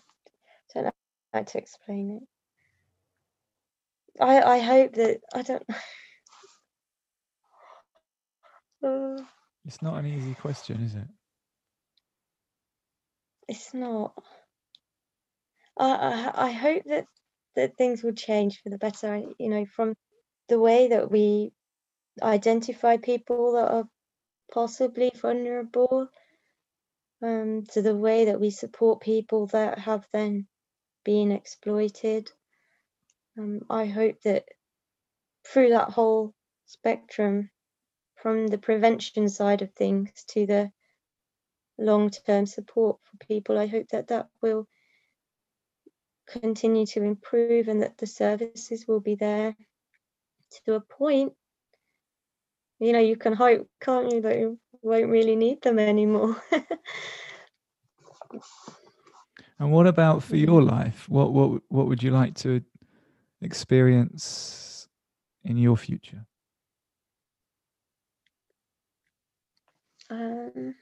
[0.73, 0.91] don't know
[1.33, 4.23] how to explain it.
[4.23, 5.63] I I hope that I don't.
[8.83, 9.21] uh,
[9.65, 11.07] It's not an easy question, is it?
[13.47, 14.13] it's not.
[15.77, 17.05] I, I I hope that
[17.55, 19.21] that things will change for the better.
[19.39, 19.95] You know, from
[20.49, 21.51] the way that we
[22.21, 23.87] identify people that are
[24.51, 26.07] possibly vulnerable,
[27.21, 30.47] um, to the way that we support people that have then
[31.03, 32.31] been exploited.
[33.37, 34.45] Um, I hope that
[35.45, 36.33] through that whole
[36.65, 37.49] spectrum,
[38.15, 40.71] from the prevention side of things to the
[41.77, 44.67] long-term support for people, I hope that that will
[46.27, 49.55] continue to improve and that the services will be there
[50.65, 51.33] to a point
[52.79, 56.35] you know you can hope can't you that you won't really need them anymore
[59.59, 61.09] And what about for your life?
[61.09, 62.61] What what what would you like to
[63.41, 64.87] experience
[65.43, 66.25] in your future?
[70.09, 70.75] um,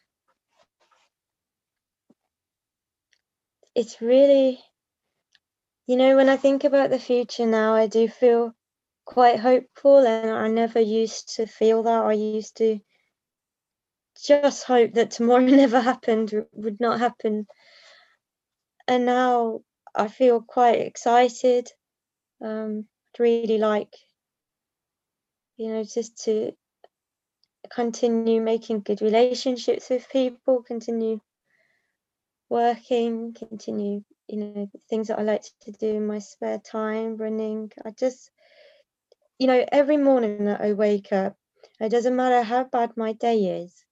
[3.76, 4.60] it's really
[5.88, 8.54] you know when i think about the future now i do feel
[9.06, 12.04] quite hopeful and i never used to feel that.
[12.04, 12.80] I used to
[14.26, 17.48] just hope that tomorrow never happened would not happen.
[18.88, 19.62] And now
[19.96, 21.72] i feel quite excited
[22.42, 22.86] um
[23.18, 23.96] really like
[25.58, 26.52] you know just to
[27.74, 31.20] continue making good relationships with people continue
[32.50, 37.72] working continue you know things that i like to do in my spare time running.
[37.84, 38.32] I just
[39.40, 41.36] you know every morning that i wake up
[41.80, 43.84] it doesn't matter how bad my day is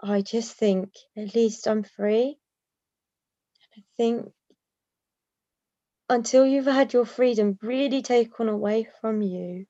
[0.00, 2.38] i just think at least i'm free.
[3.76, 4.32] I think
[6.08, 9.66] until you've had your freedom really taken away from you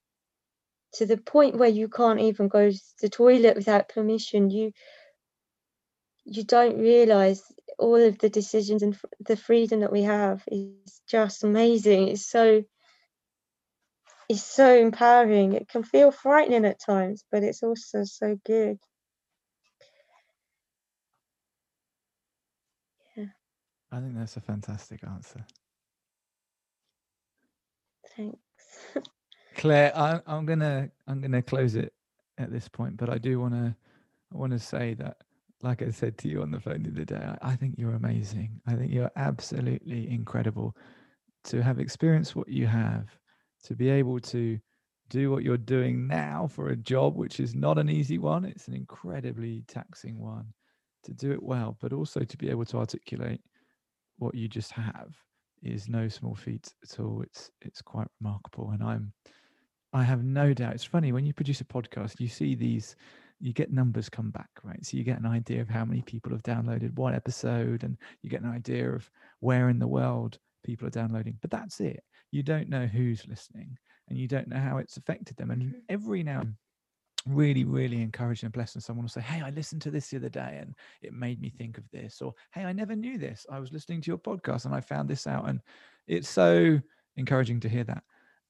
[0.95, 4.73] to the point where you can't even go to the toilet without permission you
[6.27, 7.43] you don't realize
[7.79, 12.09] all of the decisions and the freedom that we have is just amazing.
[12.09, 12.65] It's so
[14.29, 18.79] it's so empowering it can feel frightening at times but it's also so good
[23.16, 23.27] Yeah.
[23.93, 25.45] I think that's a fantastic answer.
[28.16, 28.39] thanks
[29.57, 31.93] Claire, I, I'm gonna I'm gonna close it
[32.39, 33.74] at this point, but I do want to
[34.33, 35.18] I want to say that,
[35.62, 37.95] like I said to you on the phone the other day, I, I think you're
[37.95, 38.61] amazing.
[38.66, 40.77] I think you're absolutely incredible
[41.45, 43.09] to have experienced what you have,
[43.67, 44.59] to be able to
[45.09, 48.45] do what you're doing now for a job, which is not an easy one.
[48.45, 50.53] It's an incredibly taxing one.
[51.05, 53.41] To do it well, but also to be able to articulate
[54.19, 55.14] what you just have
[55.62, 57.23] is no small feat at all.
[57.23, 59.12] It's it's quite remarkable, and I'm
[59.93, 60.75] I have no doubt.
[60.75, 62.97] It's funny when you produce a podcast, you see these,
[63.41, 64.85] you get numbers come back, right?
[64.85, 68.31] So you get an idea of how many people have downloaded one episode, and you
[68.31, 69.09] get an idea of
[69.41, 71.39] where in the world people are downloading.
[71.41, 72.03] But that's it.
[72.31, 75.51] You don't know who's listening, and you don't know how it's affected them.
[75.51, 76.55] And every now and
[77.27, 80.29] really, really encouraging and blessing someone will say, Hey, I listened to this the other
[80.29, 82.22] day and it made me think of this.
[82.22, 83.47] Or, Hey, I never knew this.
[83.51, 85.49] I was listening to your podcast and I found this out.
[85.49, 85.61] And
[86.07, 86.81] it's so
[87.16, 88.05] encouraging to hear that.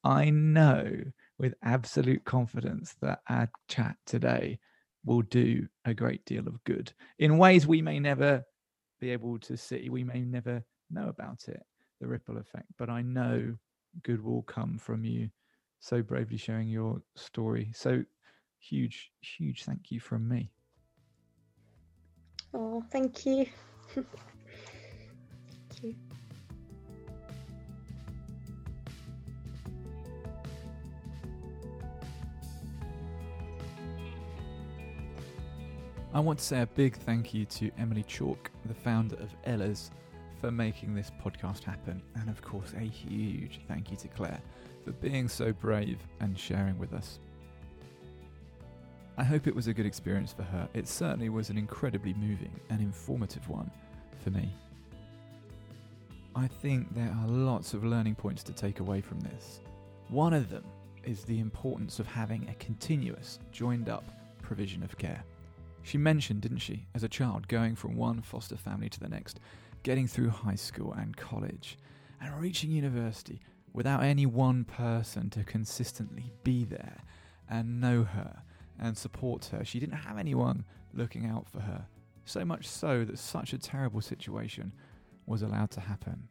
[0.04, 0.88] I know
[1.38, 4.58] with absolute confidence that our chat today
[5.04, 8.44] will do a great deal of good in ways we may never
[9.00, 9.88] be able to see.
[9.88, 11.62] We may never know about it,
[12.00, 12.66] the ripple effect.
[12.78, 13.56] But I know
[14.02, 15.30] good will come from you
[15.80, 17.70] so bravely sharing your story.
[17.74, 18.02] So
[18.58, 20.50] huge, huge thank you from me.
[22.56, 23.46] oh thank you
[23.94, 24.06] thank
[25.82, 25.94] you
[36.14, 39.90] I want to say a big thank you to Emily Chalke, the founder of Ellas,
[40.46, 42.00] for making this podcast happen.
[42.14, 44.40] And of course, a huge thank you to Claire
[44.84, 47.18] for being so brave and sharing with us.
[49.18, 50.68] I hope it was a good experience for her.
[50.72, 53.68] It certainly was an incredibly moving and informative one
[54.22, 54.48] for me.
[56.36, 59.62] I think there are lots of learning points to take away from this.
[60.10, 60.62] One of them
[61.02, 64.04] is the importance of having a continuous, joined up
[64.42, 65.24] provision of care.
[65.82, 69.40] She mentioned, didn't she, as a child, going from one foster family to the next,
[69.86, 71.78] getting through high school and college,
[72.20, 73.40] and reaching university
[73.72, 76.96] without any one person to consistently be there
[77.48, 78.42] and know her
[78.80, 79.64] and support her.
[79.64, 81.86] She didn't have anyone looking out for her.
[82.24, 84.72] So much so that such a terrible situation
[85.24, 86.26] was allowed to happen.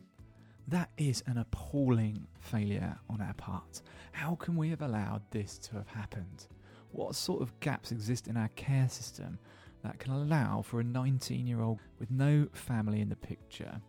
[0.67, 3.81] That is an appalling failure on our part.
[4.11, 6.47] How can we have allowed this to have happened?
[6.91, 9.39] What sort of gaps exist in our care system
[9.85, 13.79] that can allow for a 19 year old with no family in the picture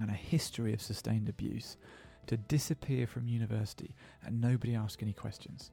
[0.00, 1.76] and a history of sustained abuse
[2.26, 5.72] to disappear from university and nobody ask any questions?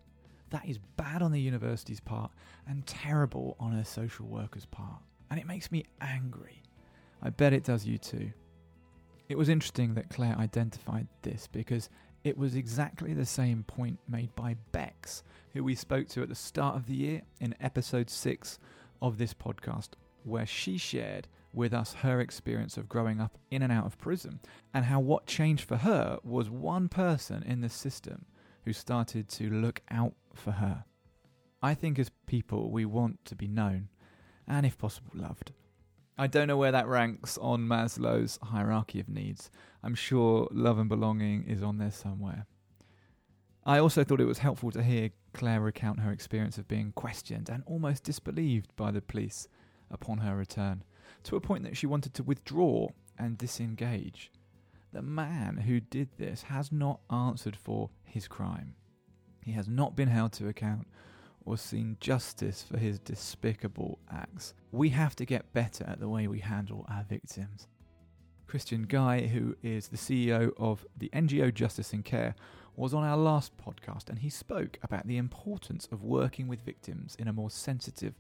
[0.49, 2.32] That is bad on the university's part
[2.68, 5.01] and terrible on a social worker's part.
[5.30, 6.64] And it makes me angry.
[7.22, 8.32] I bet it does you too.
[9.28, 11.89] It was interesting that Claire identified this because
[12.24, 15.22] it was exactly the same point made by Bex,
[15.53, 18.57] who we spoke to at the start of the year in episode 6
[19.02, 19.89] of this podcast,
[20.24, 24.39] where she shared with us her experience of growing up in and out of prison
[24.74, 28.26] and how what changed for her was one person in the system
[28.66, 30.84] who started to look out for her.
[31.62, 33.89] I think as people, we want to be known
[34.47, 35.52] and, if possible, loved.
[36.18, 39.50] I don't know where that ranks on Maslow's hierarchy of needs.
[39.84, 42.45] I'm sure love and belonging is on there somewhere.
[43.66, 47.49] I also thought it was helpful to hear Claire recount her experience of being questioned
[47.49, 49.47] and almost disbelieved by the police
[49.91, 50.84] upon her return,
[51.24, 52.88] to a point that she wanted to withdraw
[53.18, 54.32] and disengage.
[54.93, 58.76] The man who did this has not answered for his crime.
[59.43, 60.88] He has not been held to account
[61.45, 64.53] or seen justice for his despicable acts.
[64.72, 67.68] We have to get better at the way we handle our victims.
[68.47, 72.36] Christian Guy, who is the CEO of the NGO Justice and Care,
[72.80, 77.13] was on our last podcast and he spoke about the importance of working with victims
[77.19, 78.13] in a more sensitive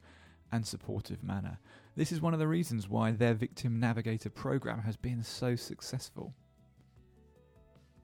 [0.51, 1.59] and supportive manner.
[1.95, 6.33] This is one of the reasons why their Victim Navigator program has been so successful.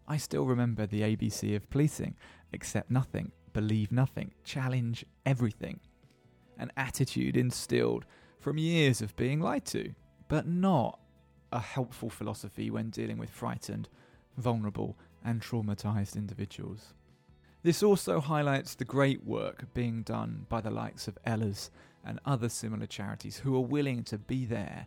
[0.08, 2.16] I still remember the ABC of policing
[2.53, 5.82] accept nothing, believe nothing, challenge everything.
[6.58, 8.06] An attitude instilled
[8.39, 9.93] from years of being lied to,
[10.30, 10.99] but not
[11.51, 13.89] a helpful philosophy when dealing with frightened,
[14.38, 16.94] vulnerable, and traumatized individuals.
[17.64, 21.72] This also highlights the great work being done by the likes of Ellas
[22.06, 24.86] and other similar charities who are willing to be there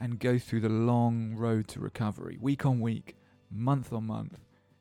[0.00, 3.16] and go through the long road to recovery, week on week,
[3.50, 4.38] month on month,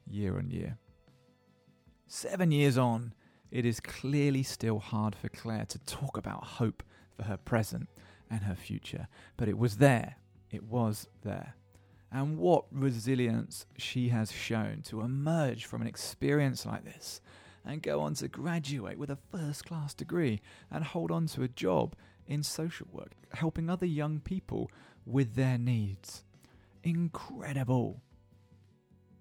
[0.10, 0.78] year on year.
[2.08, 3.14] Seven years on,
[3.52, 6.82] it is clearly still hard for Claire to talk about hope
[7.16, 7.90] for her present
[8.30, 10.16] and her future, but it was there.
[10.50, 11.56] It was there.
[12.14, 17.22] And what resilience she has shown to emerge from an experience like this
[17.66, 20.40] and go on to graduate with a first class degree
[20.70, 21.96] and hold on to a job
[22.28, 24.70] in social work, helping other young people
[25.08, 26.24] with their needs.
[26.84, 28.04] Incredible.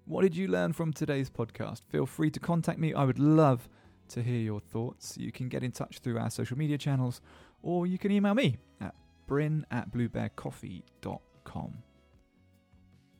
[0.05, 1.81] What did you learn from today's podcast?
[1.89, 2.93] Feel free to contact me.
[2.93, 3.69] I would love
[4.09, 5.17] to hear your thoughts.
[5.17, 7.21] You can get in touch through our social media channels
[7.63, 8.93] or you can email me at
[9.25, 11.83] bryn at bluebearcoffee.com.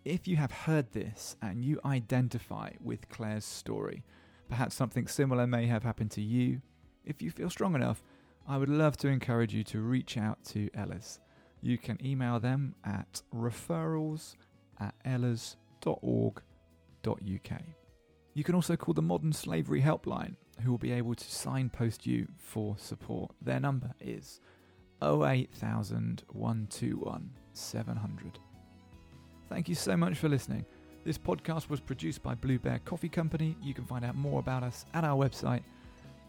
[0.06, 4.04] If you have heard this and you identify with Claire's story,
[4.50, 6.62] perhaps something similar may have happened to you,
[7.06, 8.04] if you feel strong enough,
[8.46, 11.20] I would love to encourage you to reach out to Ellas.
[11.62, 14.36] You can email them at referrals
[14.78, 16.42] at ellas.org
[17.06, 17.62] uk.
[18.34, 22.28] You can also call the Modern Slavery Helpline, who will be able to signpost you
[22.38, 23.32] for support.
[23.42, 24.42] Their number is
[25.02, 28.40] 08000 121 700.
[29.50, 30.66] Thank you so much for listening.
[31.04, 33.58] This podcast was produced by Blue Bear Coffee Company.
[33.62, 35.64] You can find out more about us at our website,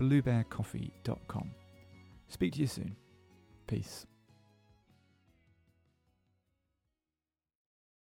[0.01, 1.51] bluebearcoffee.com.
[2.29, 2.97] Speak to you soon.
[3.67, 4.07] Peace.